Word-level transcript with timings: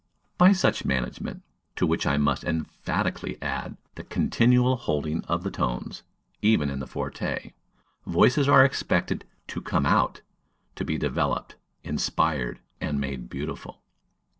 By 0.39 0.51
such 0.51 0.83
management, 0.83 1.43
to 1.75 1.85
which 1.85 2.07
I 2.07 2.17
must 2.17 2.43
emphatically 2.43 3.37
add 3.39 3.77
the 3.93 4.03
continual 4.03 4.75
holding 4.75 5.23
of 5.25 5.43
the 5.43 5.51
tones, 5.51 6.01
even 6.41 6.71
in 6.71 6.79
the 6.79 6.87
forte, 6.87 7.53
voices 8.07 8.49
are 8.49 8.65
expected 8.65 9.25
"to 9.49 9.61
come 9.61 9.85
out," 9.85 10.21
to 10.75 10.83
be 10.83 10.97
developed, 10.97 11.55
inspired, 11.83 12.59
and 12.81 12.99
made 12.99 13.29
beautiful. 13.29 13.83